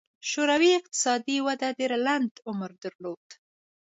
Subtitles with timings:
[0.29, 3.25] شوروي اقتصادي وده ډېر لنډ عمر درلود.